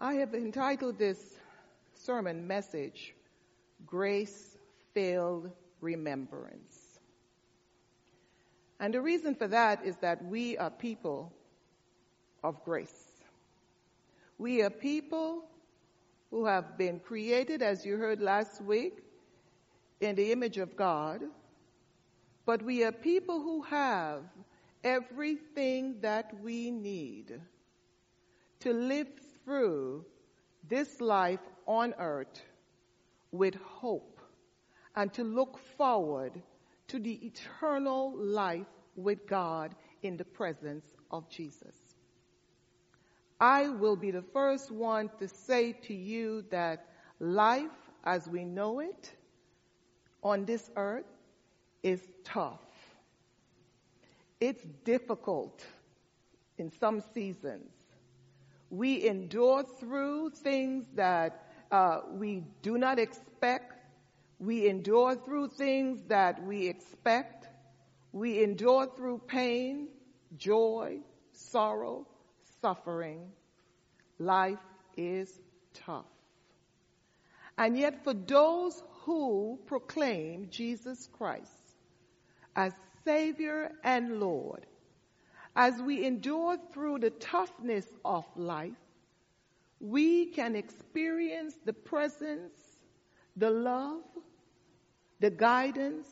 I 0.00 0.14
have 0.14 0.32
entitled 0.32 0.96
this 0.96 1.40
sermon 1.92 2.46
message, 2.46 3.14
Grace 3.84 4.56
Filled 4.94 5.50
Remembrance. 5.80 7.00
And 8.78 8.94
the 8.94 9.00
reason 9.00 9.34
for 9.34 9.48
that 9.48 9.84
is 9.84 9.96
that 9.96 10.24
we 10.24 10.56
are 10.56 10.70
people 10.70 11.32
of 12.44 12.62
grace. 12.64 13.24
We 14.38 14.62
are 14.62 14.70
people 14.70 15.46
who 16.30 16.46
have 16.46 16.78
been 16.78 17.00
created, 17.00 17.60
as 17.60 17.84
you 17.84 17.96
heard 17.96 18.20
last 18.20 18.62
week, 18.62 18.98
in 20.00 20.14
the 20.14 20.30
image 20.30 20.58
of 20.58 20.76
God, 20.76 21.22
but 22.46 22.62
we 22.62 22.84
are 22.84 22.92
people 22.92 23.40
who 23.40 23.62
have 23.62 24.22
everything 24.84 25.96
that 26.02 26.32
we 26.40 26.70
need 26.70 27.40
to 28.60 28.72
live 28.72 29.08
through 29.48 30.04
this 30.68 31.00
life 31.00 31.40
on 31.66 31.94
earth 31.98 32.42
with 33.32 33.54
hope 33.54 34.20
and 34.94 35.10
to 35.14 35.24
look 35.24 35.58
forward 35.78 36.32
to 36.86 36.98
the 36.98 37.14
eternal 37.26 38.14
life 38.14 38.66
with 38.94 39.26
God 39.26 39.74
in 40.02 40.18
the 40.18 40.24
presence 40.24 40.84
of 41.10 41.30
Jesus. 41.30 41.74
I 43.40 43.70
will 43.70 43.96
be 43.96 44.10
the 44.10 44.24
first 44.34 44.70
one 44.70 45.08
to 45.18 45.28
say 45.28 45.72
to 45.72 45.94
you 45.94 46.44
that 46.50 46.86
life 47.18 47.70
as 48.04 48.28
we 48.28 48.44
know 48.44 48.80
it 48.80 49.10
on 50.22 50.44
this 50.44 50.70
earth 50.76 51.06
is 51.82 52.02
tough. 52.22 52.60
It's 54.40 54.64
difficult 54.84 55.64
in 56.58 56.70
some 56.70 57.02
seasons. 57.14 57.77
We 58.70 59.06
endure 59.06 59.64
through 59.64 60.30
things 60.30 60.86
that 60.94 61.44
uh, 61.70 62.00
we 62.12 62.44
do 62.62 62.78
not 62.78 62.98
expect. 62.98 63.74
We 64.38 64.68
endure 64.68 65.16
through 65.16 65.48
things 65.48 66.02
that 66.08 66.42
we 66.44 66.68
expect. 66.68 67.48
We 68.12 68.42
endure 68.42 68.86
through 68.96 69.22
pain, 69.26 69.88
joy, 70.36 70.98
sorrow, 71.32 72.06
suffering. 72.60 73.32
Life 74.18 74.58
is 74.96 75.40
tough. 75.86 76.04
And 77.56 77.76
yet 77.76 78.04
for 78.04 78.14
those 78.14 78.80
who 79.02 79.58
proclaim 79.66 80.48
Jesus 80.50 81.08
Christ 81.12 81.50
as 82.54 82.72
Savior 83.04 83.72
and 83.82 84.20
Lord, 84.20 84.66
as 85.56 85.80
we 85.80 86.04
endure 86.04 86.56
through 86.72 87.00
the 87.00 87.10
toughness 87.10 87.86
of 88.04 88.24
life, 88.36 88.72
we 89.80 90.26
can 90.26 90.56
experience 90.56 91.54
the 91.64 91.72
presence, 91.72 92.58
the 93.36 93.50
love, 93.50 94.02
the 95.20 95.30
guidance, 95.30 96.08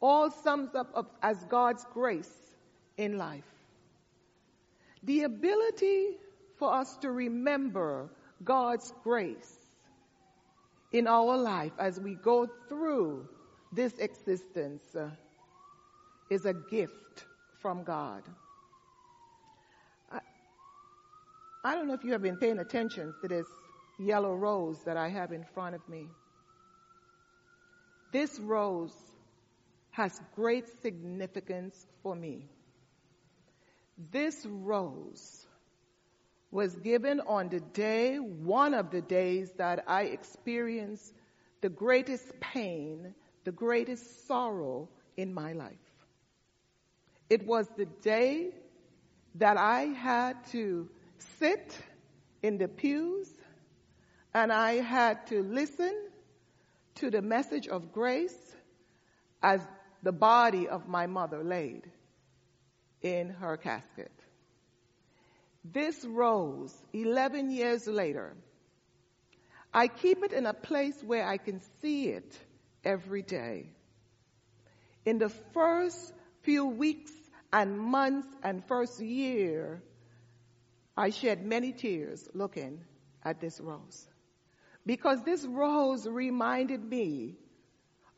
all 0.00 0.30
sums 0.30 0.74
up 0.74 1.16
as 1.22 1.42
God's 1.44 1.84
grace 1.92 2.32
in 2.96 3.18
life. 3.18 3.44
The 5.02 5.22
ability 5.22 6.18
for 6.56 6.72
us 6.72 6.96
to 6.98 7.10
remember 7.10 8.08
God's 8.44 8.92
grace 9.04 9.56
in 10.92 11.06
our 11.06 11.36
life 11.36 11.72
as 11.78 12.00
we 12.00 12.14
go 12.14 12.48
through 12.68 13.28
this 13.72 13.92
existence 13.98 14.82
uh, 14.94 15.10
is 16.30 16.46
a 16.46 16.54
gift 16.54 17.24
from 17.60 17.82
God. 17.84 18.22
I, 20.10 20.20
I 21.66 21.74
don't 21.74 21.88
know 21.88 21.94
if 21.94 22.04
you 22.04 22.12
have 22.12 22.22
been 22.22 22.36
paying 22.36 22.60
attention 22.60 23.12
to 23.22 23.26
this 23.26 23.48
yellow 23.98 24.36
rose 24.36 24.78
that 24.84 24.96
I 24.96 25.08
have 25.08 25.32
in 25.32 25.42
front 25.52 25.74
of 25.74 25.80
me. 25.88 26.06
This 28.12 28.38
rose 28.38 28.94
has 29.90 30.12
great 30.36 30.68
significance 30.80 31.74
for 32.04 32.14
me. 32.14 32.46
This 34.12 34.46
rose 34.48 35.44
was 36.52 36.72
given 36.76 37.18
on 37.26 37.48
the 37.48 37.58
day, 37.58 38.18
one 38.18 38.72
of 38.72 38.92
the 38.92 39.02
days 39.02 39.50
that 39.56 39.82
I 39.88 40.02
experienced 40.02 41.14
the 41.62 41.68
greatest 41.68 42.38
pain, 42.38 43.12
the 43.42 43.50
greatest 43.50 44.28
sorrow 44.28 44.88
in 45.16 45.34
my 45.34 45.52
life. 45.52 45.74
It 47.28 47.44
was 47.44 47.66
the 47.76 47.86
day 47.86 48.50
that 49.34 49.56
I 49.56 49.80
had 49.80 50.46
to 50.52 50.88
sit 51.38 51.78
in 52.42 52.58
the 52.58 52.68
pews 52.68 53.28
and 54.34 54.52
I 54.52 54.74
had 54.74 55.26
to 55.28 55.42
listen 55.42 55.94
to 56.96 57.10
the 57.10 57.22
message 57.22 57.68
of 57.68 57.92
grace 57.92 58.36
as 59.42 59.60
the 60.02 60.12
body 60.12 60.68
of 60.68 60.88
my 60.88 61.06
mother 61.06 61.42
laid 61.42 61.90
in 63.02 63.30
her 63.30 63.56
casket. 63.56 64.12
This 65.64 66.04
rose 66.04 66.74
11 66.92 67.50
years 67.50 67.86
later. 67.86 68.34
I 69.72 69.88
keep 69.88 70.22
it 70.22 70.32
in 70.32 70.46
a 70.46 70.54
place 70.54 70.96
where 71.04 71.26
I 71.26 71.38
can 71.38 71.60
see 71.80 72.08
it 72.08 72.38
every 72.84 73.22
day. 73.22 73.70
In 75.04 75.18
the 75.18 75.28
first 75.52 76.12
few 76.42 76.66
weeks 76.66 77.12
and 77.52 77.78
months 77.78 78.28
and 78.42 78.64
first 78.66 79.00
year, 79.00 79.82
I 80.96 81.10
shed 81.10 81.44
many 81.44 81.72
tears 81.72 82.28
looking 82.32 82.80
at 83.24 83.40
this 83.40 83.60
rose. 83.60 84.08
Because 84.86 85.22
this 85.24 85.44
rose 85.44 86.06
reminded 86.06 86.82
me 86.82 87.36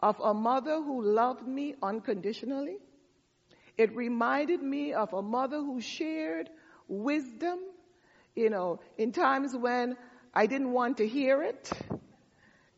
of 0.00 0.20
a 0.20 0.32
mother 0.34 0.76
who 0.76 1.02
loved 1.02 1.46
me 1.46 1.74
unconditionally. 1.82 2.78
It 3.76 3.94
reminded 3.96 4.62
me 4.62 4.92
of 4.92 5.12
a 5.12 5.22
mother 5.22 5.58
who 5.58 5.80
shared 5.80 6.50
wisdom, 6.88 7.58
you 8.36 8.50
know, 8.50 8.80
in 8.96 9.12
times 9.12 9.56
when 9.56 9.96
I 10.34 10.46
didn't 10.46 10.72
want 10.72 10.98
to 10.98 11.08
hear 11.08 11.42
it, 11.42 11.70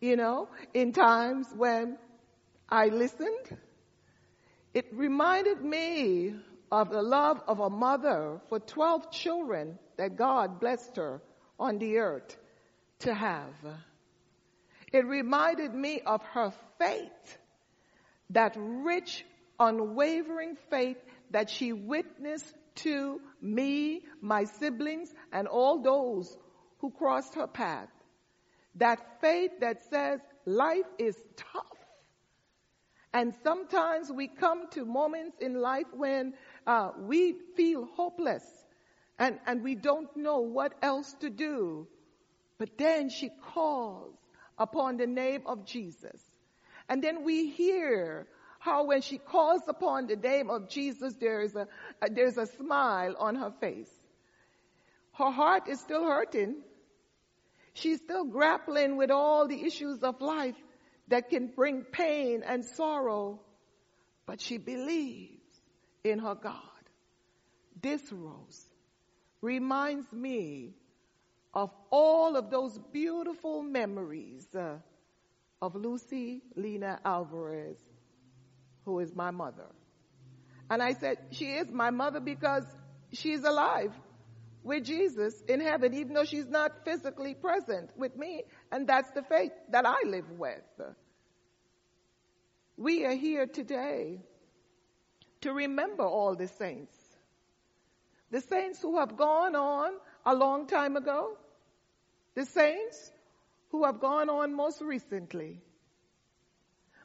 you 0.00 0.17
know, 0.17 0.49
in 0.72 0.93
times 0.93 1.49
when 1.55 1.99
I 2.69 2.87
listened. 2.87 3.59
It 4.72 4.87
reminded 4.93 5.62
me 5.62 6.34
of 6.70 6.91
the 6.91 7.03
love 7.03 7.42
of 7.48 7.60
a 7.60 7.70
mother 7.70 8.41
for 8.48 8.60
12 8.60 9.10
children 9.10 9.78
that 9.97 10.16
God 10.16 10.60
blessed 10.60 10.97
her 10.97 11.20
on 11.58 11.78
the 11.78 11.98
earth 11.98 12.36
to 13.00 13.14
have. 13.14 13.54
It 14.92 15.06
reminded 15.06 15.75
me 15.75 16.00
of 16.04 16.22
her 16.34 16.53
faith, 16.78 17.38
that 18.31 18.54
rich, 18.56 19.25
unwavering 19.58 20.56
faith 20.70 20.97
that 21.31 21.50
she 21.50 21.72
witnessed 21.72 22.54
to 22.76 23.20
me, 23.41 24.02
my 24.20 24.44
siblings, 24.44 25.12
and 25.32 25.47
all 25.47 25.82
those 25.82 26.37
who 26.78 26.91
crossed 26.91 27.34
her 27.34 27.47
path. 27.47 27.88
That 28.76 29.20
faith 29.20 29.50
that 29.60 29.82
says 29.91 30.20
life 30.47 30.87
is 30.98 31.16
tough. 31.37 31.64
And 33.12 33.34
sometimes 33.42 34.10
we 34.10 34.28
come 34.28 34.69
to 34.70 34.84
moments 34.84 35.37
in 35.41 35.60
life 35.60 35.87
when 35.92 36.34
uh, 36.66 36.91
we 36.98 37.34
feel 37.56 37.88
hopeless 37.97 38.44
and, 39.19 39.38
and 39.47 39.62
we 39.62 39.75
don't 39.75 40.15
know 40.16 40.41
what 40.41 40.72
else 40.82 41.15
to 41.21 41.31
do. 41.31 41.87
But 42.59 42.76
then 42.78 43.10
she 43.10 43.31
calls 43.54 44.15
upon 44.59 44.97
the 44.97 45.06
name 45.06 45.43
of 45.47 45.65
Jesus. 45.65 46.20
And 46.88 47.03
then 47.03 47.25
we 47.25 47.50
hear 47.50 48.26
how 48.59 48.84
when 48.84 49.00
she 49.00 49.19
calls 49.19 49.62
upon 49.69 50.06
the 50.06 50.16
name 50.16 50.50
of 50.50 50.69
Jesus, 50.69 51.15
there's 51.19 51.54
a, 51.54 51.66
a, 52.03 52.10
there's 52.10 52.37
a 52.37 52.47
smile 52.47 53.15
on 53.19 53.37
her 53.37 53.53
face. 53.60 53.91
Her 55.12 55.31
heart 55.31 55.69
is 55.69 55.81
still 55.81 56.04
hurting. 56.04 56.56
She's 57.75 57.99
still 57.99 58.25
grappling 58.25 58.96
with 58.96 59.11
all 59.11 59.49
the 59.49 59.64
issues 59.64 60.02
of 60.02 60.20
life 60.20 60.56
that 61.08 61.31
can 61.31 61.49
bring 61.49 61.82
pain 61.82 62.43
and 62.46 62.64
sorrow, 62.64 63.40
but 64.26 64.40
she 64.40 64.58
believes 64.58 65.39
in 66.05 66.19
her 66.19 66.35
God. 66.35 66.55
This 67.81 68.00
rose 68.12 68.67
reminds 69.41 70.12
me 70.12 70.75
of 71.55 71.70
all 71.91 72.37
of 72.37 72.50
those 72.50 72.79
beautiful 72.93 73.62
memories 73.62 74.47
uh, 74.55 74.76
of 75.61 75.75
Lucy 75.75 76.43
Lena 76.55 77.00
Alvarez 77.05 77.79
who 78.85 78.99
is 79.00 79.14
my 79.14 79.31
mother. 79.31 79.67
And 80.69 80.82
I 80.82 80.94
said, 80.94 81.19
she 81.31 81.47
is 81.47 81.70
my 81.70 81.91
mother 81.91 82.20
because 82.20 82.64
she's 83.12 83.44
alive 83.44 83.93
with 84.62 84.85
Jesus 84.85 85.35
in 85.49 85.61
heaven, 85.61 85.94
even 85.94 86.14
though 86.14 86.25
she's 86.25 86.49
not 86.49 86.85
physically 86.85 87.35
present 87.35 87.91
with 87.97 88.17
me. 88.17 88.44
And 88.70 88.87
that's 88.87 89.11
the 89.11 89.23
faith 89.23 89.52
that 89.70 89.87
I 89.87 90.06
live 90.06 90.31
with. 90.31 90.81
We 92.76 93.05
are 93.05 93.14
here 93.14 93.47
today 93.47 94.20
to 95.42 95.52
remember 95.52 96.04
all 96.04 96.34
the 96.34 96.48
saints. 96.48 96.96
The 98.31 98.40
saints 98.40 98.81
who 98.82 98.98
have 98.98 99.16
gone 99.16 99.56
on 99.56 99.92
a 100.25 100.34
long 100.34 100.66
time 100.66 100.96
ago. 100.96 101.37
the 102.34 102.44
saints 102.46 103.12
who 103.70 103.84
have 103.84 104.00
gone 104.00 104.31
on 104.31 104.54
most 104.54 104.81
recently. 104.81 105.60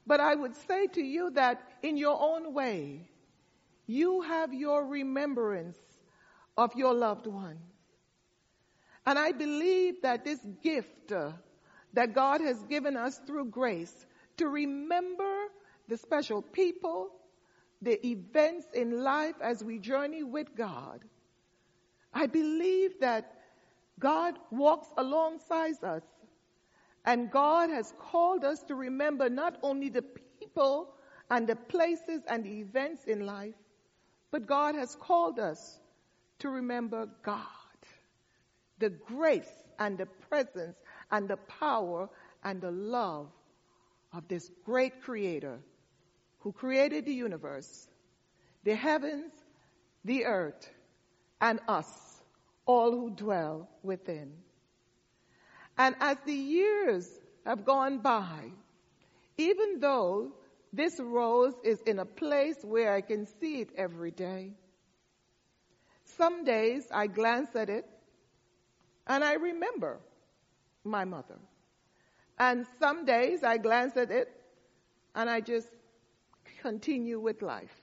But 0.08 0.20
I 0.20 0.36
would 0.36 0.56
say 0.68 0.88
to 0.88 1.02
you 1.02 1.32
that 1.32 1.62
in 1.84 1.98
your 1.98 2.18
own 2.22 2.54
way, 2.54 3.10
you 3.88 4.22
have 4.22 4.54
your 4.54 4.86
remembrance 4.86 5.78
of 6.58 6.76
your 6.76 6.94
loved 6.94 7.28
ones. 7.28 7.60
And 9.06 9.20
I 9.20 9.32
believe 9.32 10.02
that 10.04 10.26
this 10.26 10.40
gift 10.64 11.12
uh, 11.12 11.32
that 11.94 12.14
God 12.14 12.42
has 12.42 12.62
given 12.64 12.98
us 12.98 13.18
through 13.28 13.46
grace 13.46 13.94
to 14.38 14.48
remember 14.48 15.36
the 15.88 15.98
special 15.98 16.42
people, 16.42 17.12
the 17.86 18.06
events 18.06 18.66
in 18.74 19.04
life 19.04 19.36
as 19.42 19.64
we 19.64 19.78
journey 19.78 20.24
with 20.24 20.56
God. 20.56 21.06
I 22.14 22.26
believe 22.26 23.00
that 23.00 23.32
God 24.00 24.40
walks 24.52 24.88
alongside 24.98 25.82
us 25.84 26.04
and 27.06 27.32
God 27.32 27.70
has 27.70 27.94
called 28.00 28.44
us 28.44 28.64
to 28.64 28.76
remember 28.76 29.30
not 29.30 29.60
only 29.62 29.90
the 29.90 30.02
people 30.40 30.96
and 31.30 31.48
the 31.48 31.56
places 31.56 32.22
and 32.28 32.44
the 32.44 32.60
events 32.60 33.06
in 33.06 33.26
life, 33.26 33.54
but 34.32 34.48
God 34.48 34.74
has 34.76 34.96
called 34.96 35.40
us 35.40 35.80
to 36.40 36.50
remember 36.50 37.08
God, 37.22 37.78
the 38.80 38.90
grace 38.90 39.64
and 39.78 39.98
the 39.98 40.08
presence 40.08 40.78
and 41.12 41.28
the 41.28 41.38
power 41.38 42.10
and 42.44 42.60
the 42.60 42.72
love 42.72 43.28
of 44.12 44.28
this 44.28 44.50
great 44.66 45.02
creator 45.02 45.60
who 46.46 46.52
created 46.52 47.06
the 47.06 47.12
universe, 47.12 47.88
the 48.64 48.76
heavens, 48.76 49.32
the 50.06 50.26
earth, 50.26 50.70
and 51.42 51.60
us, 51.68 52.22
all 52.68 52.92
who 52.92 53.10
dwell 53.10 53.68
within. 53.82 54.32
And 55.76 55.96
as 56.00 56.18
the 56.24 56.36
years 56.36 57.10
have 57.48 57.66
gone 57.66 57.98
by, 57.98 58.52
even 59.40 59.80
though 59.80 60.34
this 60.72 61.00
rose 61.00 61.56
is 61.64 61.82
in 61.82 61.98
a 61.98 62.06
place 62.06 62.58
where 62.62 62.94
I 62.94 63.02
can 63.02 63.26
see 63.42 63.62
it 63.62 63.72
every 63.76 64.12
day, 64.12 64.52
some 66.18 66.44
days 66.46 66.86
I 66.94 67.08
glance 67.08 67.56
at 67.56 67.72
it 67.72 67.86
and 69.08 69.24
I 69.24 69.34
remember 69.34 69.98
my 70.84 71.06
mother. 71.06 71.40
And 72.38 72.68
some 72.78 73.04
days 73.04 73.44
I 73.44 73.58
glance 73.58 73.98
at 73.98 74.12
it 74.12 74.30
and 75.16 75.28
I 75.28 75.42
just 75.42 75.68
continue 76.66 77.20
with 77.20 77.44
life. 77.44 77.78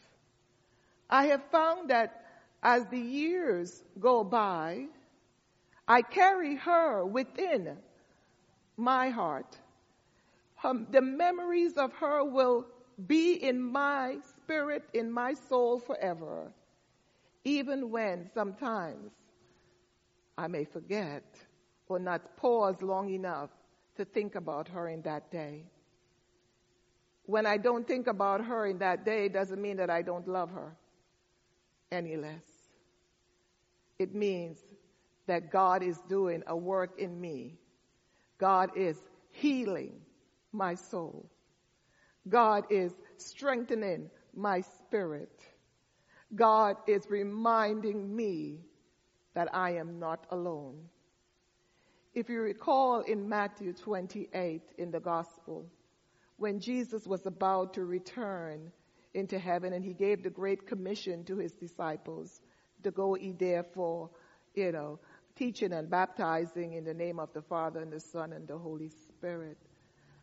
I 1.08 1.26
have 1.26 1.44
found 1.52 1.90
that 1.90 2.24
as 2.64 2.84
the 2.88 2.98
years 2.98 3.84
go 4.00 4.24
by, 4.24 4.86
I 5.86 6.02
carry 6.02 6.56
her 6.56 7.06
within 7.06 7.76
my 8.76 9.08
heart. 9.10 9.56
the 10.90 11.00
memories 11.00 11.74
of 11.76 11.92
her 11.92 12.24
will 12.24 12.66
be 13.06 13.34
in 13.34 13.62
my 13.62 14.16
spirit, 14.34 14.82
in 14.94 15.12
my 15.12 15.34
soul 15.34 15.78
forever, 15.78 16.52
even 17.44 17.88
when 17.88 18.28
sometimes 18.34 19.12
I 20.36 20.48
may 20.48 20.64
forget 20.64 21.22
or 21.86 22.00
not 22.00 22.36
pause 22.36 22.82
long 22.82 23.10
enough 23.10 23.50
to 23.96 24.04
think 24.04 24.34
about 24.34 24.66
her 24.68 24.88
in 24.88 25.02
that 25.02 25.30
day. 25.30 25.71
When 27.32 27.46
I 27.46 27.56
don't 27.56 27.88
think 27.88 28.08
about 28.08 28.44
her 28.44 28.66
in 28.66 28.80
that 28.80 29.06
day, 29.06 29.30
doesn't 29.30 29.58
mean 29.58 29.78
that 29.78 29.88
I 29.88 30.02
don't 30.02 30.28
love 30.28 30.50
her 30.50 30.76
any 31.90 32.14
less. 32.14 32.44
It 33.98 34.14
means 34.14 34.58
that 35.26 35.50
God 35.50 35.82
is 35.82 35.98
doing 36.10 36.42
a 36.46 36.54
work 36.54 37.00
in 37.00 37.18
me. 37.18 37.58
God 38.36 38.76
is 38.76 38.98
healing 39.30 40.02
my 40.52 40.74
soul. 40.74 41.30
God 42.28 42.64
is 42.68 42.92
strengthening 43.16 44.10
my 44.36 44.60
spirit. 44.60 45.40
God 46.34 46.76
is 46.86 47.06
reminding 47.08 48.14
me 48.14 48.58
that 49.32 49.48
I 49.54 49.76
am 49.76 49.98
not 49.98 50.26
alone. 50.30 50.82
If 52.12 52.28
you 52.28 52.42
recall 52.42 53.00
in 53.00 53.26
Matthew 53.26 53.72
28 53.72 54.60
in 54.76 54.90
the 54.90 55.00
gospel, 55.00 55.64
when 56.36 56.60
Jesus 56.60 57.06
was 57.06 57.26
about 57.26 57.74
to 57.74 57.84
return 57.84 58.72
into 59.14 59.38
heaven 59.38 59.72
and 59.72 59.84
he 59.84 59.92
gave 59.92 60.22
the 60.22 60.30
great 60.30 60.66
commission 60.66 61.24
to 61.24 61.36
his 61.36 61.52
disciples 61.52 62.40
to 62.82 62.90
go 62.90 63.16
ye 63.16 63.32
therefore, 63.32 64.10
you 64.54 64.72
know, 64.72 64.98
teaching 65.36 65.72
and 65.72 65.90
baptizing 65.90 66.72
in 66.74 66.84
the 66.84 66.94
name 66.94 67.18
of 67.18 67.32
the 67.32 67.42
Father 67.42 67.80
and 67.80 67.92
the 67.92 68.00
Son 68.00 68.32
and 68.32 68.46
the 68.48 68.58
Holy 68.58 68.88
Spirit. 68.88 69.58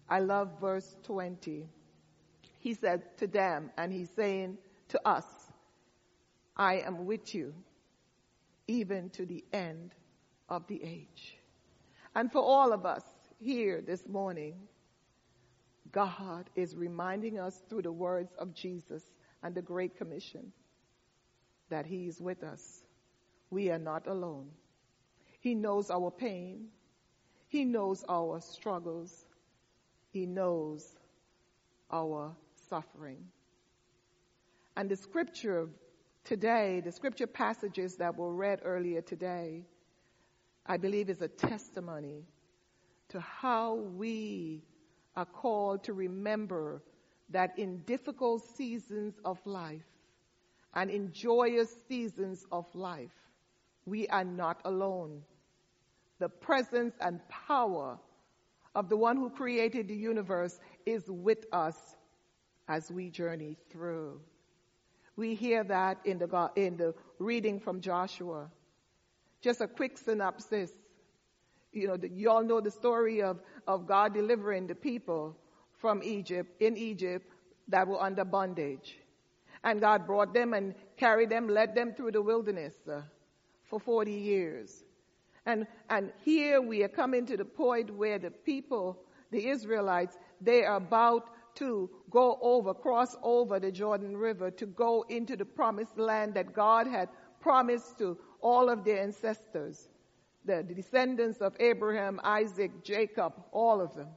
I 0.10 0.20
love 0.20 0.60
verse 0.60 0.96
20. 1.04 1.70
He 2.60 2.74
said 2.74 3.18
to 3.18 3.28
them, 3.28 3.72
and 3.78 3.92
he's 3.92 4.10
saying 4.16 4.58
to 4.90 5.08
us, 5.08 5.26
I 6.56 6.80
am 6.80 7.06
with 7.06 7.34
you 7.34 7.54
even 8.68 9.10
to 9.12 9.26
the 9.26 9.44
end 9.54 9.96
of 10.50 10.68
the 10.68 10.82
age. 10.84 11.38
And 12.16 12.32
for 12.32 12.42
all 12.42 12.74
of 12.74 12.86
us 12.86 13.04
here 13.40 13.82
this 13.82 14.08
morning, 14.08 14.56
God 15.92 16.50
is 16.56 16.76
reminding 16.76 17.40
us 17.40 17.60
through 17.70 17.84
the 17.84 17.92
words 17.92 18.32
of 18.38 18.54
Jesus 18.54 19.04
and 19.42 19.56
the 19.56 19.62
Great 19.62 19.98
Commission 19.98 20.52
that 21.70 21.86
He 21.86 22.08
is 22.08 22.20
with 22.20 22.44
us. 22.44 22.82
We 23.50 23.72
are 23.72 23.80
not 23.80 24.08
alone. 24.08 24.50
He 25.40 25.56
knows 25.56 25.90
our 25.90 26.12
pain. 26.12 26.68
He 27.48 27.66
knows 27.66 28.04
our 28.08 28.42
struggles. 28.42 29.12
He 30.12 30.26
knows 30.26 30.86
our 31.92 32.36
suffering. 32.70 33.26
And 34.76 34.90
the 34.90 34.96
scripture 34.96 35.68
today, 36.26 36.82
the 36.84 36.92
scripture 36.92 37.28
passages 37.28 37.96
that 37.98 38.16
were 38.18 38.34
read 38.34 38.62
earlier 38.64 39.02
today, 39.02 39.66
I 40.66 40.78
believe 40.78 41.10
is 41.10 41.22
a 41.22 41.28
testimony 41.28 42.26
to 43.10 43.20
how 43.20 43.76
we 43.76 44.62
are 45.20 45.26
called 45.26 45.84
to 45.84 45.92
remember 45.92 46.82
that 47.30 47.60
in 47.60 47.80
difficult 47.80 48.42
seasons 48.56 49.14
of 49.26 49.38
life 49.46 49.86
and 50.74 50.90
in 50.90 51.12
joyous 51.12 51.76
seasons 51.90 52.46
of 52.54 52.66
life, 52.74 53.12
we 53.86 54.08
are 54.08 54.24
not 54.24 54.62
alone. 54.64 55.22
The 56.20 56.30
presence 56.30 56.96
and 57.02 57.20
power 57.28 58.00
of 58.74 58.88
the 58.88 58.96
one 58.96 59.18
who 59.18 59.30
created 59.30 59.90
the 59.90 59.96
universe 59.96 60.58
is 60.86 61.04
with 61.10 61.46
us 61.52 61.76
as 62.70 62.90
we 62.90 63.10
journey 63.10 63.58
through. 63.70 64.22
We 65.18 65.36
hear 65.36 65.66
that 65.66 65.98
in 66.06 66.18
the, 66.18 66.52
in 66.56 66.78
the 66.78 66.94
reading 67.18 67.60
from 67.60 67.82
Joshua. 67.82 68.50
Just 69.42 69.60
a 69.60 69.68
quick 69.68 69.98
synopsis. 69.98 70.72
You 71.72 71.88
know, 71.88 71.98
you 72.14 72.30
all 72.30 72.44
know 72.44 72.62
the 72.62 72.72
story 72.72 73.22
of, 73.22 73.40
of 73.68 73.88
God 73.88 74.14
delivering 74.14 74.68
the 74.68 74.76
people 74.76 75.38
from 75.80 76.02
Egypt, 76.04 76.62
in 76.62 76.78
Egypt, 76.78 77.26
that 77.68 77.88
were 77.88 78.02
under 78.02 78.26
bondage. 78.26 78.98
And 79.64 79.80
God 79.80 80.08
brought 80.08 80.34
them 80.34 80.54
and 80.54 80.74
carried 80.98 81.30
them, 81.30 81.48
led 81.48 81.76
them 81.76 81.94
through 81.94 82.12
the 82.12 82.22
wilderness 82.22 82.74
uh, 82.92 83.02
for 83.70 83.80
40 83.80 84.12
years. 84.12 84.84
And, 85.46 85.68
and 85.90 86.12
here 86.24 86.62
we 86.62 86.84
are 86.84 86.90
coming 86.90 87.26
to 87.28 87.38
the 87.38 87.46
point 87.46 87.94
where 87.94 88.20
the 88.20 88.32
people, 88.32 89.00
the 89.32 89.48
Israelites, 89.48 90.18
they 90.42 90.64
are 90.64 90.78
about 90.78 91.30
to 91.56 91.90
go 92.10 92.38
over, 92.42 92.74
cross 92.74 93.16
over 93.22 93.60
the 93.60 93.72
Jordan 93.72 94.16
River 94.16 94.52
to 94.52 94.66
go 94.66 95.06
into 95.10 95.36
the 95.36 95.46
promised 95.46 95.98
land 95.98 96.36
that 96.36 96.54
God 96.54 96.88
had 96.88 97.10
promised 97.42 97.98
to 98.00 98.18
all 98.42 98.70
of 98.70 98.84
their 98.84 99.02
ancestors, 99.02 99.90
the, 100.46 100.64
descendants 100.64 101.40
of 101.40 101.56
Abraham, 101.60 102.20
Isaac, 102.24 102.84
Jacob, 102.84 103.34
all 103.52 103.82
of 103.82 103.96
them. 103.96 104.08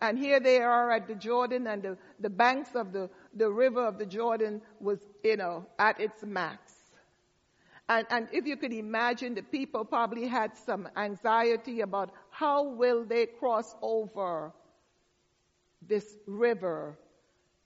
And 0.00 0.18
here 0.18 0.38
they 0.38 0.60
are 0.60 0.90
at 0.90 1.08
the 1.08 1.14
Jordan 1.14 1.66
and 1.66 1.82
the, 1.82 1.98
the 2.20 2.30
banks 2.30 2.74
of 2.74 2.92
the, 2.92 3.10
the 3.34 3.50
river 3.50 3.84
of 3.84 3.98
the 3.98 4.06
Jordan 4.06 4.62
was, 4.80 5.00
you 5.24 5.36
know, 5.36 5.66
at 5.78 6.00
its 6.00 6.22
max. 6.22 6.72
And, 7.88 8.06
and 8.10 8.28
if 8.32 8.46
you 8.46 8.56
could 8.56 8.72
imagine, 8.72 9.34
the 9.34 9.42
people 9.42 9.84
probably 9.84 10.26
had 10.26 10.56
some 10.66 10.88
anxiety 10.96 11.80
about 11.80 12.12
how 12.30 12.62
will 12.64 13.04
they 13.04 13.26
cross 13.26 13.74
over 13.80 14.52
this 15.86 16.04
river. 16.26 16.98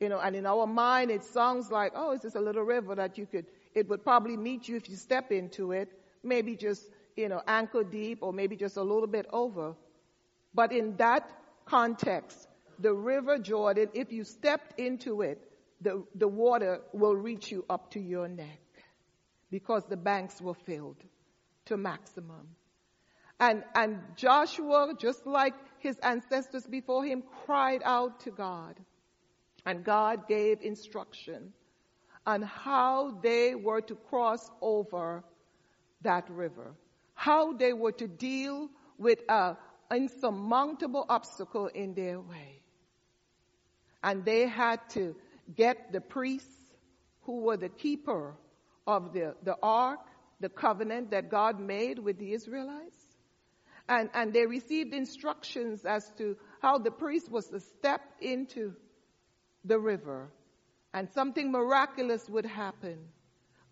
You 0.01 0.09
know, 0.09 0.19
and 0.19 0.35
in 0.35 0.47
our 0.47 0.67
mind 0.67 1.11
it 1.11 1.25
sounds 1.25 1.71
like, 1.71 1.93
oh, 1.95 2.13
it's 2.13 2.23
just 2.23 2.37
a 2.37 2.41
little 2.41 2.63
river 2.63 2.95
that 2.95 3.19
you 3.19 3.27
could, 3.27 3.47
it 3.75 3.89
would 3.89 4.03
probably 4.03 4.37
meet 4.37 4.69
you 4.69 4.77
if 4.77 4.89
you 4.89 4.97
step 4.97 5.31
into 5.33 5.73
it, 5.73 5.89
maybe 6.23 6.57
just, 6.57 6.87
you 7.17 7.29
know, 7.29 7.43
ankle 7.47 7.85
deep 7.85 8.19
or 8.23 8.33
maybe 8.33 8.57
just 8.57 8.77
a 8.77 8.83
little 8.83 9.07
bit 9.07 9.27
over. 9.33 9.75
But 10.55 10.73
in 10.73 10.97
that 10.97 11.29
context, 11.67 12.49
the 12.79 12.93
river 12.93 13.39
Jordan, 13.39 13.89
if 13.95 14.13
you 14.13 14.25
stepped 14.25 14.79
into 14.79 15.23
it, 15.23 15.41
the, 15.81 16.05
the 16.15 16.29
water 16.29 16.81
will 16.93 17.17
reach 17.17 17.51
you 17.51 17.65
up 17.69 17.91
to 17.93 18.01
your 18.01 18.29
neck 18.29 18.61
because 19.51 19.85
the 19.87 19.97
banks 19.97 20.41
were 20.41 20.55
filled 20.55 21.03
to 21.67 21.77
maximum. 21.77 22.49
And, 23.41 23.65
and 23.75 24.01
Joshua, 24.17 24.95
just 24.99 25.27
like 25.27 25.55
his 25.81 25.99
ancestors 25.99 26.65
before 26.65 27.05
him, 27.05 27.25
cried 27.45 27.83
out 27.85 28.21
to 28.21 28.31
God. 28.31 28.77
And 29.67 29.85
God 29.85 30.29
gave 30.29 30.61
instruction 30.63 31.53
on 32.25 32.43
how 32.43 33.19
they 33.23 33.55
were 33.55 33.81
to 33.81 33.95
cross 33.95 34.49
over 34.61 35.25
that 36.03 36.29
river, 36.31 36.75
how 37.23 37.53
they 37.53 37.73
were 37.73 37.93
to 37.93 38.09
deal 38.09 38.69
with 38.99 39.21
an 39.29 39.57
insurmountable 39.93 41.07
obstacle 41.09 41.69
in 41.69 41.95
their 41.95 42.19
way. 42.21 42.61
And 44.03 44.25
they 44.25 44.49
had 44.49 44.81
to 44.95 45.15
get 45.55 45.93
the 45.93 46.01
priests 46.01 46.49
who 47.21 47.43
were 47.43 47.57
the 47.57 47.69
keeper 47.69 48.35
of 48.89 49.13
the, 49.13 49.37
the 49.45 49.57
ark, 49.63 50.01
the 50.41 50.49
covenant 50.49 51.13
that 51.13 51.31
God 51.31 51.61
made 51.61 52.01
with 52.01 52.19
the 52.19 52.33
Israelites. 52.33 52.99
And, 53.89 54.11
and 54.15 54.33
they 54.33 54.47
received 54.47 54.93
instructions 54.93 55.85
as 55.85 56.11
to 56.19 56.37
how 56.61 56.79
the 56.79 56.91
priest 56.91 57.31
was 57.31 57.47
to 57.51 57.61
step 57.61 58.01
into 58.21 58.75
the 59.65 59.79
river 59.79 60.29
and 60.93 61.09
something 61.11 61.53
miraculous 61.53 62.29
would 62.29 62.47
happen. 62.47 62.99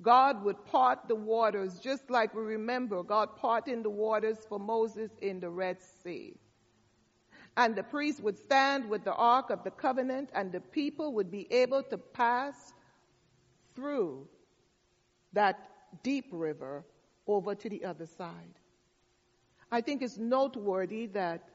God 0.03 0.45
would 0.45 0.65
part 0.67 1.09
the 1.09 1.15
waters 1.15 1.79
just 1.79 2.11
like 2.11 2.35
we 2.35 2.43
remember 2.43 3.03
God 3.03 3.37
parting 3.37 3.83
the 3.83 3.91
waters 3.91 4.39
for 4.49 4.59
Moses 4.59 5.11
in 5.21 5.41
the 5.41 5.51
Red 5.51 5.79
Sea. 6.03 6.37
And 7.57 7.77
the 7.77 7.83
priest 7.83 8.23
would 8.23 8.39
stand 8.39 8.89
with 8.89 9.05
the 9.05 9.13
Ark 9.13 9.51
of 9.51 9.65
the 9.65 9.71
Covenant 9.71 10.31
and 10.35 10.53
the 10.53 10.61
people 10.61 11.15
would 11.15 11.31
be 11.31 11.47
able 11.53 11.83
to 11.85 11.99
pass 11.99 12.55
through 13.75 14.27
that 15.33 15.59
deep 16.03 16.27
river 16.31 16.85
over 17.27 17.55
to 17.55 17.69
the 17.69 17.85
other 17.85 18.07
side. 18.07 18.59
I 19.71 19.81
think 19.81 20.03
it's 20.03 20.19
noteworthy 20.19 21.07
that 21.09 21.49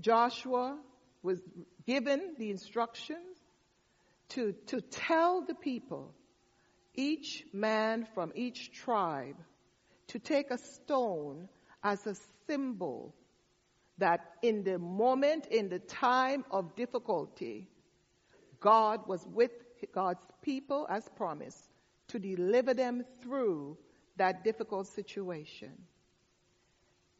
Joshua 0.00 0.78
was 1.22 1.40
given 1.86 2.34
the 2.38 2.50
instructions 2.50 3.36
to, 4.30 4.52
to 4.66 4.80
tell 4.80 5.42
the 5.42 5.54
people, 5.54 6.14
each 6.96 7.44
man 7.52 8.06
from 8.14 8.32
each 8.34 8.72
tribe, 8.72 9.36
to 10.08 10.18
take 10.18 10.50
a 10.50 10.58
stone 10.58 11.48
as 11.82 12.06
a 12.06 12.16
symbol 12.46 13.14
that 13.98 14.32
in 14.42 14.62
the 14.64 14.78
moment, 14.78 15.46
in 15.46 15.68
the 15.68 15.78
time 15.78 16.44
of 16.50 16.74
difficulty, 16.76 17.68
God 18.60 19.06
was 19.06 19.26
with 19.26 19.52
God's 19.92 20.24
people 20.42 20.86
as 20.90 21.08
promised 21.16 21.70
to 22.08 22.18
deliver 22.18 22.74
them 22.74 23.04
through 23.22 23.76
that 24.16 24.44
difficult 24.44 24.86
situation. 24.86 25.72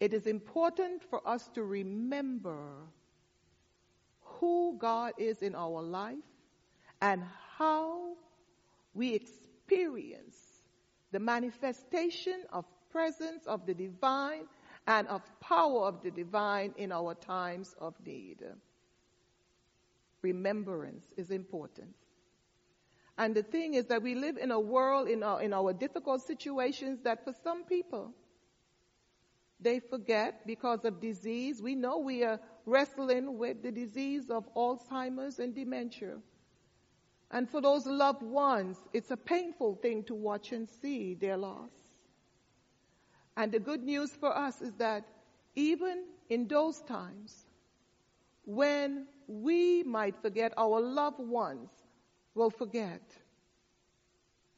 It 0.00 0.12
is 0.12 0.26
important 0.26 1.02
for 1.08 1.26
us 1.26 1.48
to 1.54 1.62
remember 1.62 2.74
who 4.20 4.76
God 4.78 5.12
is 5.18 5.38
in 5.38 5.54
our 5.54 5.82
life 5.82 6.16
and 7.00 7.22
how 7.56 8.14
we 8.94 9.14
experience 9.14 9.55
the 9.68 11.20
manifestation 11.20 12.42
of 12.52 12.64
presence 12.90 13.46
of 13.46 13.66
the 13.66 13.74
divine 13.74 14.44
and 14.86 15.08
of 15.08 15.22
power 15.40 15.86
of 15.86 16.02
the 16.02 16.10
divine 16.10 16.74
in 16.76 16.92
our 16.92 17.14
times 17.14 17.74
of 17.80 17.94
need. 18.04 18.42
Remembrance 20.22 21.04
is 21.16 21.30
important. 21.30 21.94
And 23.18 23.34
the 23.34 23.42
thing 23.42 23.74
is 23.74 23.86
that 23.86 24.02
we 24.02 24.14
live 24.14 24.36
in 24.36 24.50
a 24.50 24.60
world, 24.60 25.08
in 25.08 25.22
our, 25.22 25.40
in 25.40 25.52
our 25.52 25.72
difficult 25.72 26.22
situations, 26.26 27.00
that 27.04 27.24
for 27.24 27.32
some 27.42 27.64
people, 27.64 28.12
they 29.58 29.80
forget 29.80 30.46
because 30.46 30.84
of 30.84 31.00
disease. 31.00 31.62
We 31.62 31.74
know 31.74 31.98
we 31.98 32.24
are 32.24 32.38
wrestling 32.66 33.38
with 33.38 33.62
the 33.62 33.72
disease 33.72 34.28
of 34.28 34.44
Alzheimer's 34.54 35.38
and 35.38 35.54
dementia. 35.54 36.18
And 37.30 37.48
for 37.48 37.60
those 37.60 37.86
loved 37.86 38.22
ones, 38.22 38.76
it's 38.92 39.10
a 39.10 39.16
painful 39.16 39.76
thing 39.76 40.04
to 40.04 40.14
watch 40.14 40.52
and 40.52 40.68
see 40.82 41.14
their 41.14 41.36
loss. 41.36 41.70
And 43.36 43.52
the 43.52 43.58
good 43.58 43.82
news 43.82 44.10
for 44.10 44.34
us 44.34 44.60
is 44.62 44.72
that 44.74 45.04
even 45.54 46.04
in 46.28 46.46
those 46.46 46.80
times, 46.82 47.46
when 48.44 49.06
we 49.26 49.82
might 49.82 50.16
forget, 50.22 50.52
our 50.56 50.80
loved 50.80 51.18
ones 51.18 51.68
will 52.34 52.50
forget, 52.50 53.02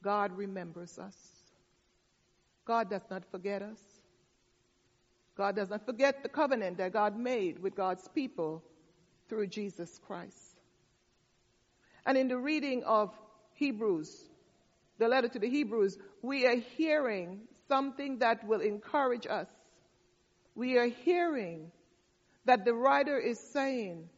God 0.02 0.36
remembers 0.36 0.98
us. 0.98 1.16
God 2.64 2.90
does 2.90 3.02
not 3.10 3.24
forget 3.30 3.62
us. 3.62 3.80
God 5.36 5.56
does 5.56 5.70
not 5.70 5.86
forget 5.86 6.22
the 6.22 6.28
covenant 6.28 6.78
that 6.78 6.92
God 6.92 7.16
made 7.16 7.60
with 7.60 7.74
God's 7.74 8.06
people 8.08 8.62
through 9.28 9.46
Jesus 9.46 9.98
Christ. 10.06 10.47
And 12.06 12.16
in 12.16 12.28
the 12.28 12.38
reading 12.38 12.84
of 12.84 13.10
Hebrews, 13.54 14.28
the 14.98 15.08
letter 15.08 15.28
to 15.28 15.38
the 15.38 15.48
Hebrews, 15.48 15.98
we 16.22 16.46
are 16.46 16.56
hearing 16.56 17.40
something 17.68 18.18
that 18.18 18.46
will 18.46 18.60
encourage 18.60 19.26
us. 19.26 19.48
We 20.54 20.76
are 20.78 20.88
hearing 20.88 21.70
that 22.44 22.64
the 22.64 22.74
writer 22.74 23.18
is 23.18 23.38
saying 23.38 24.08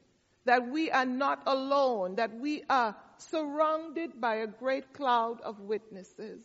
that 0.45 0.69
we 0.69 0.91
are 0.91 1.05
not 1.05 1.43
alone, 1.47 2.17
that 2.17 2.35
we 2.35 2.65
are 2.71 2.97
surrounded 3.19 4.21
by 4.21 4.37
a 4.37 4.47
great 4.47 4.93
cloud 4.95 5.41
of 5.43 5.61
witnesses. 5.61 6.43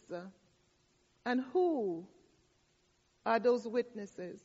And 1.26 1.44
who 1.54 2.06
are 3.26 3.40
those 3.40 3.68
witnesses? 3.68 4.40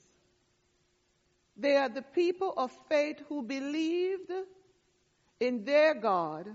They 1.57 1.77
are 1.77 1.89
the 1.89 2.03
people 2.03 2.55
of 2.57 2.71
faith 2.89 3.21
who 3.29 3.43
believed 3.43 4.31
in 5.41 5.65
their 5.65 5.95
God 5.95 6.47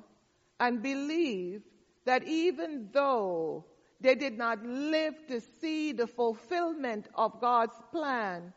and 0.59 0.81
believe 0.81 1.61
that 2.05 2.23
even 2.27 2.89
though 2.93 3.65
they 4.01 4.15
did 4.15 4.37
not 4.37 4.63
live 4.63 5.15
to 5.27 5.41
see 5.61 5.91
the 5.91 6.07
fulfillment 6.07 7.07
of 7.15 7.39
God's 7.41 7.75
plan, 7.91 8.53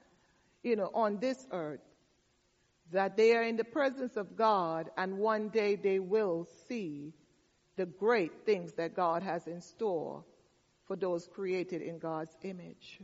you 0.62 0.76
know, 0.76 0.90
on 0.94 1.18
this 1.18 1.46
earth, 1.50 1.80
that 2.92 3.16
they 3.16 3.34
are 3.34 3.42
in 3.42 3.56
the 3.56 3.64
presence 3.64 4.16
of 4.16 4.36
God 4.36 4.90
and 4.96 5.18
one 5.18 5.48
day 5.48 5.76
they 5.76 5.98
will 5.98 6.46
see 6.68 7.12
the 7.76 7.86
great 7.86 8.44
things 8.44 8.72
that 8.74 8.94
God 8.94 9.22
has 9.22 9.46
in 9.46 9.60
store 9.60 10.24
for 10.86 10.96
those 10.96 11.28
created 11.28 11.82
in 11.82 11.98
God's 11.98 12.34
image. 12.42 13.00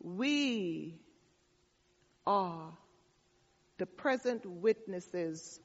We 0.00 1.00
are 2.26 2.72
the 3.78 3.86
present 3.86 4.44
witnesses 4.44 5.60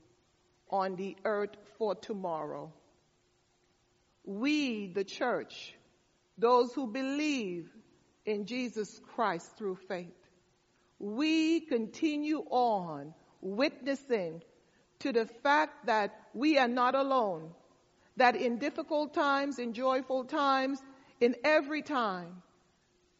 on 0.72 0.96
the 0.96 1.16
earth 1.25 1.56
for 1.78 1.96
tomorrow. 1.96 2.72
We, 4.24 4.88
the 4.88 5.04
church, 5.04 5.74
those 6.38 6.74
who 6.74 6.88
believe 6.88 7.70
in 8.25 8.46
Jesus 8.46 9.01
Christ 9.16 9.58
through 9.58 9.78
faith, 9.88 10.13
we 11.00 11.62
continue 11.62 12.46
on 12.50 13.13
witnessing 13.42 14.44
to 15.00 15.12
the 15.12 15.25
fact 15.25 15.88
that 15.88 16.16
we 16.34 16.58
are 16.58 16.68
not 16.68 16.94
alone, 16.94 17.50
that 18.18 18.36
in 18.36 18.60
difficult 18.60 19.13
times, 19.13 19.58
in 19.58 19.74
joyful 19.74 20.25
times, 20.25 20.80
in 21.20 21.36
every 21.44 21.82
time, 21.82 22.44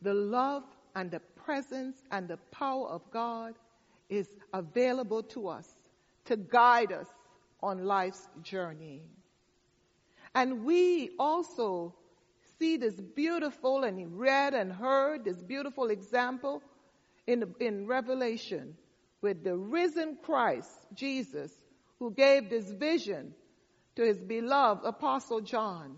the 0.02 0.14
love 0.14 0.64
and 0.96 1.10
the 1.10 1.20
presence 1.44 1.98
and 2.12 2.28
the 2.28 2.38
power 2.52 2.88
of 2.88 3.02
God 3.12 3.56
is 4.10 4.28
available 4.54 5.24
to 5.24 5.48
us 5.48 5.68
to 6.26 6.36
guide 6.38 6.92
us 6.92 7.08
on 7.62 7.86
life's 7.86 8.28
journey. 8.42 9.04
And 10.34 10.64
we 10.64 11.12
also 11.20 11.94
see 12.60 12.78
this 12.78 12.96
beautiful 12.96 13.84
and 13.84 14.20
read 14.20 14.54
and 14.54 14.72
heard 14.72 15.26
this 15.26 15.42
beautiful 15.42 15.90
example 15.90 16.62
in, 17.28 17.54
in 17.60 17.88
Revelation 17.88 18.76
with 19.22 19.44
the 19.44 19.56
risen 19.56 20.18
Christ, 20.24 20.70
Jesus, 20.94 21.52
who 22.00 22.12
gave 22.12 22.50
this 22.50 22.70
vision 22.72 23.34
to 23.96 24.04
his 24.04 24.18
beloved 24.18 24.86
apostle 24.86 25.42
John. 25.42 25.98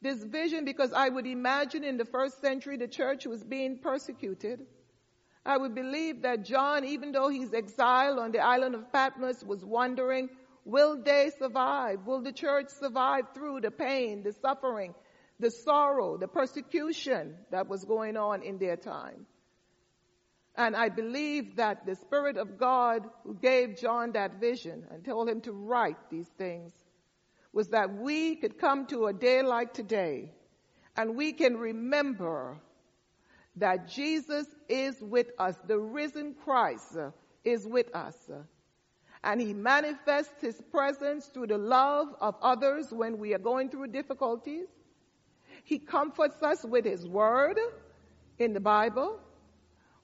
This 0.00 0.22
vision 0.22 0.64
because 0.64 0.92
I 0.92 1.08
would 1.08 1.26
imagine 1.26 1.84
in 1.84 1.96
the 1.96 2.04
first 2.04 2.40
century 2.40 2.76
the 2.76 2.88
church 2.88 3.26
was 3.26 3.42
being 3.42 3.78
persecuted. 3.78 4.66
I 5.46 5.56
would 5.56 5.74
believe 5.74 6.22
that 6.22 6.44
John, 6.44 6.84
even 6.84 7.12
though 7.12 7.28
he's 7.28 7.52
exiled 7.52 8.18
on 8.18 8.32
the 8.32 8.40
island 8.40 8.74
of 8.74 8.92
Patmos, 8.92 9.42
was 9.44 9.64
wondering 9.64 10.30
Will 10.64 11.02
they 11.02 11.30
survive? 11.38 12.06
Will 12.06 12.22
the 12.22 12.32
church 12.32 12.68
survive 12.68 13.24
through 13.34 13.60
the 13.60 13.70
pain, 13.70 14.22
the 14.22 14.32
suffering, 14.32 14.94
the 15.38 15.50
sorrow, 15.50 16.16
the 16.16 16.28
persecution 16.28 17.36
that 17.50 17.68
was 17.68 17.84
going 17.84 18.16
on 18.16 18.42
in 18.42 18.58
their 18.58 18.76
time? 18.76 19.26
And 20.56 20.76
I 20.76 20.88
believe 20.88 21.56
that 21.56 21.84
the 21.84 21.96
Spirit 21.96 22.36
of 22.36 22.58
God 22.58 23.02
who 23.24 23.34
gave 23.34 23.78
John 23.78 24.12
that 24.12 24.40
vision 24.40 24.86
and 24.90 25.04
told 25.04 25.28
him 25.28 25.40
to 25.42 25.52
write 25.52 26.10
these 26.10 26.28
things 26.38 26.72
was 27.52 27.68
that 27.68 27.92
we 27.92 28.36
could 28.36 28.58
come 28.58 28.86
to 28.86 29.06
a 29.06 29.12
day 29.12 29.42
like 29.42 29.74
today 29.74 30.32
and 30.96 31.16
we 31.16 31.32
can 31.32 31.56
remember 31.56 32.60
that 33.56 33.88
Jesus 33.88 34.46
is 34.68 34.96
with 35.00 35.26
us. 35.38 35.56
The 35.66 35.78
risen 35.78 36.34
Christ 36.44 36.96
is 37.44 37.66
with 37.66 37.94
us. 37.94 38.16
And 39.24 39.40
he 39.40 39.54
manifests 39.54 40.40
his 40.42 40.60
presence 40.70 41.26
through 41.26 41.46
the 41.46 41.58
love 41.58 42.08
of 42.20 42.36
others 42.42 42.92
when 42.92 43.18
we 43.18 43.32
are 43.32 43.38
going 43.38 43.70
through 43.70 43.86
difficulties. 43.86 44.66
He 45.64 45.78
comforts 45.78 46.42
us 46.42 46.62
with 46.62 46.84
his 46.84 47.08
word 47.08 47.58
in 48.38 48.52
the 48.52 48.60
Bible. 48.60 49.18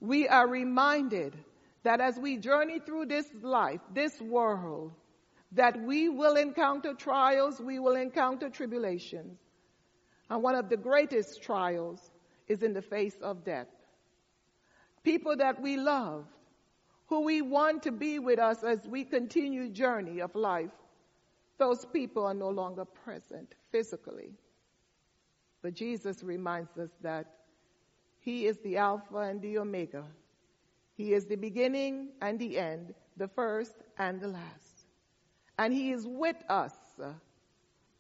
We 0.00 0.26
are 0.26 0.48
reminded 0.48 1.36
that 1.82 2.00
as 2.00 2.18
we 2.18 2.38
journey 2.38 2.78
through 2.78 3.06
this 3.06 3.26
life, 3.42 3.80
this 3.92 4.18
world, 4.22 4.92
that 5.52 5.78
we 5.82 6.08
will 6.08 6.36
encounter 6.36 6.94
trials, 6.94 7.60
we 7.60 7.78
will 7.78 7.96
encounter 7.96 8.48
tribulations. 8.48 9.38
And 10.30 10.42
one 10.42 10.54
of 10.54 10.70
the 10.70 10.78
greatest 10.78 11.42
trials 11.42 12.00
is 12.48 12.62
in 12.62 12.72
the 12.72 12.82
face 12.82 13.16
of 13.20 13.44
death. 13.44 13.66
People 15.02 15.36
that 15.36 15.60
we 15.60 15.76
love, 15.76 16.24
who 17.11 17.23
we 17.23 17.43
want 17.43 17.83
to 17.83 17.90
be 17.90 18.21
with 18.21 18.38
us 18.38 18.62
as 18.62 18.87
we 18.87 19.02
continue 19.05 19.69
journey 19.69 20.21
of 20.21 20.33
life, 20.37 20.71
those 21.59 21.85
people 21.85 22.25
are 22.25 22.35
no 22.35 22.49
longer 22.49 22.85
present 22.85 23.57
physically. 23.73 24.33
But 25.61 25.75
Jesus 25.75 26.23
reminds 26.23 26.79
us 26.79 26.90
that 27.02 27.26
He 28.21 28.47
is 28.47 28.59
the 28.59 28.76
Alpha 28.76 29.19
and 29.19 29.43
the 29.43 29.59
Omega. 29.59 30.05
He 30.97 31.12
is 31.12 31.26
the 31.26 31.35
beginning 31.35 32.11
and 32.23 32.38
the 32.38 32.57
end, 32.57 32.95
the 33.17 33.29
first 33.29 33.75
and 33.99 34.21
the 34.21 34.29
last. 34.29 34.85
And 35.59 35.75
He 35.75 35.90
is 35.90 36.07
with 36.07 36.37
us 36.49 36.75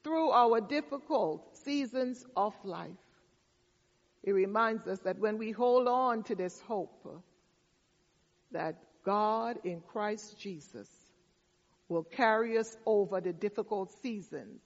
through 0.04 0.30
our 0.30 0.60
difficult 0.60 1.56
seasons 1.56 2.24
of 2.36 2.54
life. 2.62 2.90
It 4.22 4.32
reminds 4.32 4.86
us 4.86 5.00
that 5.00 5.18
when 5.18 5.36
we 5.36 5.50
hold 5.50 5.88
on 5.88 6.22
to 6.24 6.36
this 6.36 6.60
hope, 6.60 7.24
that 8.52 8.76
God 9.04 9.58
in 9.64 9.80
Christ 9.80 10.38
Jesus 10.38 10.88
will 11.88 12.04
carry 12.04 12.58
us 12.58 12.76
over 12.86 13.20
the 13.20 13.32
difficult 13.32 13.92
seasons 14.02 14.60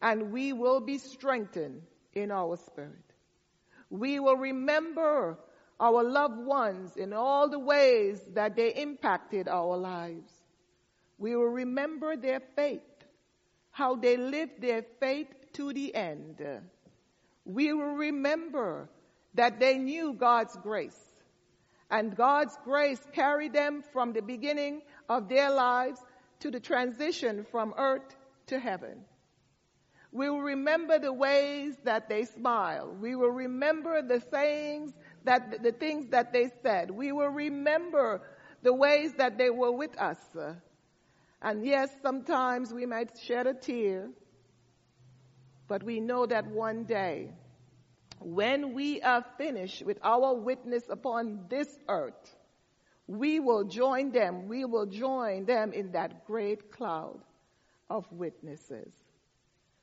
and 0.00 0.32
we 0.32 0.52
will 0.52 0.80
be 0.80 0.98
strengthened 0.98 1.82
in 2.14 2.30
our 2.30 2.56
spirit. 2.56 2.92
We 3.90 4.20
will 4.20 4.36
remember 4.36 5.38
our 5.78 6.02
loved 6.02 6.38
ones 6.38 6.96
in 6.96 7.12
all 7.12 7.48
the 7.48 7.58
ways 7.58 8.20
that 8.34 8.56
they 8.56 8.74
impacted 8.74 9.48
our 9.48 9.76
lives. 9.76 10.32
We 11.18 11.34
will 11.34 11.48
remember 11.48 12.16
their 12.16 12.40
faith 12.54 12.80
how 13.76 13.94
they 13.94 14.16
lived 14.16 14.62
their 14.62 14.82
faith 15.00 15.28
to 15.52 15.70
the 15.70 15.94
end. 15.94 16.42
We 17.44 17.74
will 17.74 17.96
remember 17.96 18.88
that 19.34 19.60
they 19.60 19.76
knew 19.76 20.14
God's 20.14 20.56
grace. 20.56 20.98
And 21.90 22.16
God's 22.16 22.56
grace 22.64 23.00
carried 23.12 23.52
them 23.52 23.82
from 23.92 24.12
the 24.12 24.22
beginning 24.22 24.82
of 25.08 25.28
their 25.28 25.50
lives 25.50 26.00
to 26.40 26.50
the 26.50 26.60
transition 26.60 27.46
from 27.50 27.74
earth 27.76 28.16
to 28.48 28.58
heaven. 28.58 29.04
We 30.12 30.30
will 30.30 30.40
remember 30.40 30.98
the 30.98 31.12
ways 31.12 31.76
that 31.84 32.08
they 32.08 32.24
smiled. 32.24 33.00
We 33.00 33.14
will 33.14 33.30
remember 33.30 34.02
the 34.02 34.22
sayings 34.30 34.92
that, 35.24 35.62
the 35.62 35.72
things 35.72 36.10
that 36.10 36.32
they 36.32 36.50
said. 36.62 36.90
We 36.90 37.12
will 37.12 37.28
remember 37.28 38.22
the 38.62 38.72
ways 38.72 39.12
that 39.18 39.36
they 39.36 39.50
were 39.50 39.72
with 39.72 39.96
us. 39.98 40.18
And 41.42 41.64
yes, 41.64 41.90
sometimes 42.02 42.72
we 42.72 42.86
might 42.86 43.16
shed 43.18 43.46
a 43.46 43.54
tear, 43.54 44.08
but 45.68 45.82
we 45.82 46.00
know 46.00 46.26
that 46.26 46.46
one 46.46 46.84
day, 46.84 47.34
when 48.20 48.74
we 48.74 49.02
are 49.02 49.24
finished 49.38 49.84
with 49.84 49.98
our 50.02 50.34
witness 50.34 50.84
upon 50.88 51.46
this 51.48 51.68
earth, 51.88 52.36
we 53.06 53.40
will 53.40 53.64
join 53.64 54.10
them, 54.10 54.48
we 54.48 54.64
will 54.64 54.86
join 54.86 55.44
them 55.44 55.72
in 55.72 55.92
that 55.92 56.26
great 56.26 56.72
cloud 56.72 57.20
of 57.88 58.10
witnesses. 58.10 58.92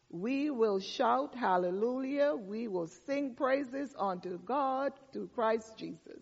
We 0.10 0.50
will 0.50 0.80
shout 0.80 1.36
hallelujah, 1.36 2.36
we 2.36 2.68
will 2.68 2.88
sing 2.88 3.34
praises 3.36 3.96
unto 3.98 4.38
God 4.40 4.94
through 5.12 5.30
Christ 5.30 5.78
Jesus, 5.78 6.22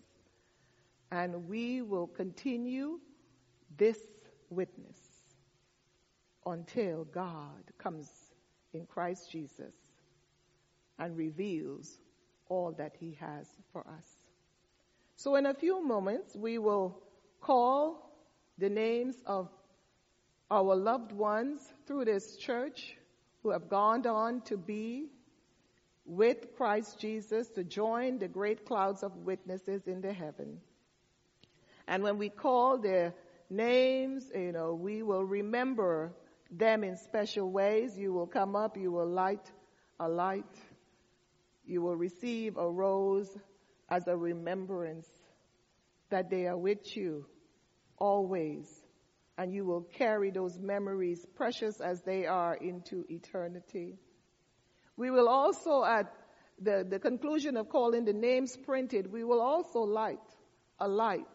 and 1.10 1.48
we 1.48 1.82
will 1.82 2.06
continue 2.06 3.00
this 3.76 3.98
witness 4.48 4.98
until 6.46 7.04
God 7.04 7.62
comes 7.78 8.08
in 8.72 8.86
Christ 8.86 9.30
Jesus 9.30 9.74
and 10.98 11.16
reveals 11.16 11.98
all 12.52 12.72
that 12.76 12.94
he 13.00 13.16
has 13.18 13.46
for 13.72 13.80
us. 13.80 14.06
So 15.16 15.36
in 15.36 15.46
a 15.46 15.54
few 15.54 15.82
moments, 15.82 16.36
we 16.36 16.58
will 16.58 16.98
call 17.40 18.12
the 18.58 18.68
names 18.68 19.16
of 19.26 19.48
our 20.50 20.76
loved 20.76 21.12
ones 21.12 21.60
through 21.86 22.04
this 22.04 22.36
church 22.36 22.94
who 23.42 23.52
have 23.52 23.70
gone 23.70 24.06
on 24.06 24.42
to 24.42 24.58
be 24.58 25.06
with 26.04 26.54
Christ 26.58 26.98
Jesus 27.00 27.48
to 27.50 27.64
join 27.64 28.18
the 28.18 28.28
great 28.28 28.66
clouds 28.66 29.02
of 29.02 29.16
witnesses 29.16 29.86
in 29.86 30.02
the 30.02 30.12
heaven. 30.12 30.60
And 31.88 32.02
when 32.02 32.18
we 32.18 32.28
call 32.28 32.78
their 32.78 33.14
names, 33.48 34.30
you 34.34 34.52
know, 34.52 34.74
we 34.74 35.02
will 35.02 35.24
remember 35.24 36.12
them 36.50 36.84
in 36.84 36.96
special 36.98 37.50
ways. 37.50 37.96
You 37.96 38.12
will 38.12 38.26
come 38.26 38.54
up, 38.54 38.76
you 38.76 38.92
will 38.92 39.08
light 39.08 39.50
a 39.98 40.08
light, 40.08 40.54
you 41.64 41.82
will 41.82 41.96
receive 41.96 42.56
a 42.56 42.68
rose 42.68 43.28
as 43.88 44.06
a 44.06 44.16
remembrance 44.16 45.08
that 46.10 46.30
they 46.30 46.46
are 46.46 46.56
with 46.56 46.96
you 46.96 47.26
always. 47.98 48.66
And 49.38 49.52
you 49.52 49.64
will 49.64 49.82
carry 49.82 50.30
those 50.30 50.58
memories, 50.58 51.24
precious 51.36 51.80
as 51.80 52.02
they 52.02 52.26
are, 52.26 52.54
into 52.54 53.04
eternity. 53.08 53.96
We 54.96 55.10
will 55.10 55.28
also, 55.28 55.84
at 55.84 56.12
the, 56.60 56.86
the 56.88 56.98
conclusion 56.98 57.56
of 57.56 57.68
calling 57.68 58.04
the 58.04 58.12
names 58.12 58.56
printed, 58.56 59.10
we 59.10 59.24
will 59.24 59.40
also 59.40 59.80
light 59.80 60.18
a 60.78 60.88
light 60.88 61.26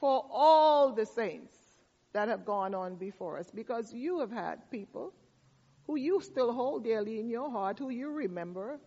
for 0.00 0.24
all 0.30 0.92
the 0.92 1.06
saints 1.06 1.54
that 2.12 2.28
have 2.28 2.44
gone 2.44 2.74
on 2.74 2.96
before 2.96 3.38
us 3.38 3.50
because 3.54 3.92
you 3.92 4.20
have 4.20 4.30
had 4.30 4.70
people 4.70 5.12
who 5.86 5.96
you 5.96 6.20
still 6.22 6.52
hold 6.52 6.84
dearly 6.84 7.18
in 7.18 7.28
your 7.28 7.50
heart, 7.50 7.78
who 7.78 7.90
you 7.90 8.10
remember. 8.10 8.80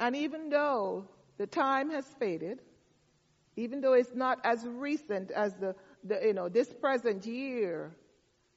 And 0.00 0.14
even 0.16 0.48
though 0.48 1.08
the 1.38 1.46
time 1.46 1.90
has 1.90 2.06
faded, 2.18 2.60
even 3.56 3.80
though 3.80 3.94
it's 3.94 4.14
not 4.14 4.38
as 4.44 4.66
recent 4.66 5.30
as 5.30 5.54
the, 5.54 5.74
the 6.04 6.20
you 6.24 6.34
know, 6.34 6.48
this 6.48 6.72
present 6.72 7.26
year 7.26 7.96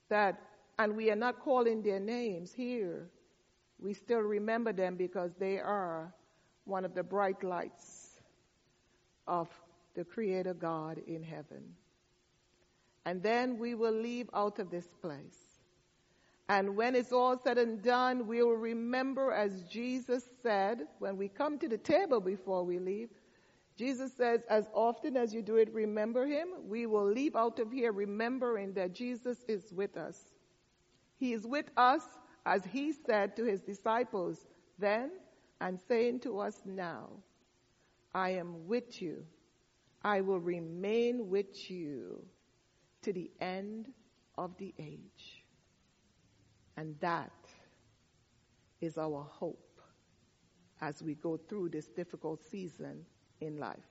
that, 0.10 0.40
and 0.78 0.96
we 0.96 1.10
are 1.12 1.16
not 1.16 1.40
calling 1.40 1.82
their 1.82 2.00
names 2.00 2.54
here, 2.54 3.10
we 3.80 3.94
still 3.94 4.20
remember 4.20 4.72
them 4.72 4.96
because 4.96 5.32
they 5.40 5.60
are 5.60 6.14
one 6.66 6.86
of 6.86 6.94
the 6.94 7.04
bright 7.04 7.44
lights 7.44 8.20
of 9.28 9.50
the 9.96 10.04
Creator 10.04 10.54
God 10.54 11.00
in 11.08 11.24
heaven 11.24 11.76
and 13.06 13.22
then 13.24 13.58
we 13.58 13.76
will 13.76 13.94
leave 13.94 14.30
out 14.34 14.60
of 14.60 14.70
this 14.70 14.88
place. 15.02 15.51
And 16.52 16.76
when 16.76 16.96
it's 16.96 17.14
all 17.14 17.40
said 17.42 17.58
and 17.58 17.82
done, 17.82 18.28
we 18.28 18.44
will 18.44 18.58
remember 18.58 19.32
as 19.32 19.64
Jesus 19.72 20.22
said, 20.44 20.80
when 21.00 21.16
we 21.16 21.30
come 21.30 21.58
to 21.58 21.70
the 21.70 21.78
table 21.78 22.20
before 22.20 22.66
we 22.66 22.78
leave, 22.78 23.08
Jesus 23.78 24.12
says, 24.18 24.42
as 24.50 24.68
often 24.74 25.16
as 25.16 25.34
you 25.34 25.42
do 25.42 25.56
it, 25.56 25.74
remember 25.74 26.26
him. 26.28 26.50
We 26.68 26.88
will 26.88 27.10
leave 27.10 27.38
out 27.38 27.60
of 27.60 27.72
here 27.72 27.94
remembering 27.94 28.74
that 28.74 28.92
Jesus 28.94 29.38
is 29.48 29.72
with 29.72 29.96
us. 29.96 30.20
He 31.16 31.32
is 31.32 31.48
with 31.48 31.72
us 31.78 32.02
as 32.46 32.66
he 32.66 32.92
said 32.92 33.38
to 33.38 33.46
his 33.46 33.62
disciples 33.62 34.46
then 34.78 35.12
and 35.62 35.80
saying 35.88 36.20
to 36.22 36.40
us 36.40 36.62
now, 36.66 37.12
I 38.14 38.32
am 38.32 38.68
with 38.68 39.02
you. 39.02 39.24
I 40.04 40.20
will 40.20 40.42
remain 40.42 41.30
with 41.30 41.72
you 41.72 42.26
to 43.04 43.14
the 43.14 43.32
end 43.40 43.88
of 44.38 44.58
the 44.58 44.74
age. 44.78 45.41
And 46.78 46.96
that 47.00 47.32
is 48.80 48.98
our 48.98 49.24
hope 49.24 49.82
as 50.80 51.04
we 51.04 51.16
go 51.16 51.38
through 51.38 51.70
this 51.70 51.88
difficult 51.88 52.44
season 52.44 53.06
in 53.40 53.58
life. 53.58 53.91